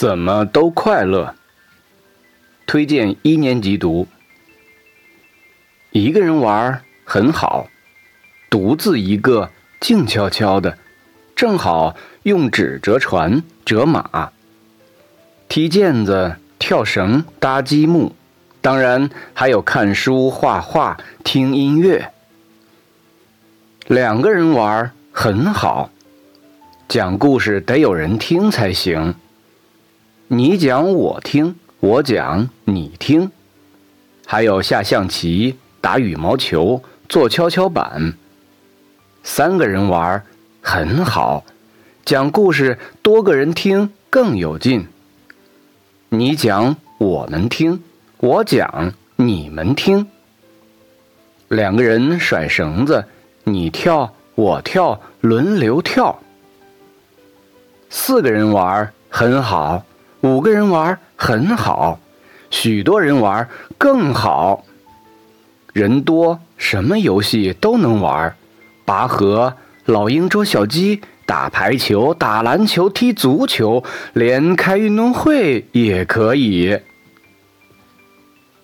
[0.00, 1.34] 怎么都快乐。
[2.64, 4.08] 推荐一年级读。
[5.90, 7.68] 一个人玩很好，
[8.48, 10.78] 独自一个静悄悄的，
[11.36, 14.32] 正好用纸折船、折马、
[15.50, 18.14] 踢毽子、跳绳、搭积木，
[18.62, 22.10] 当然还有看书、画画、听音乐。
[23.86, 25.90] 两个人玩很好，
[26.88, 29.14] 讲故事得有人听才行。
[30.32, 33.32] 你讲我听，我讲你听，
[34.24, 38.14] 还有下象棋、打羽毛球、做跷跷板。
[39.24, 40.24] 三个人玩
[40.62, 41.44] 很好，
[42.04, 44.86] 讲故事多个人听更有劲。
[46.10, 47.82] 你讲我们听，
[48.18, 50.06] 我讲你们听。
[51.48, 53.04] 两个人甩绳子，
[53.42, 56.20] 你跳我跳，轮流跳。
[57.88, 59.82] 四个人玩很好。
[60.22, 61.98] 五个人玩很好，
[62.50, 64.64] 许多人玩更好。
[65.72, 68.34] 人多，什么游戏都能玩，
[68.84, 69.54] 拔河、
[69.86, 73.82] 老鹰捉小鸡、打排球、打篮球、踢足球，
[74.12, 76.78] 连开运动会也可以。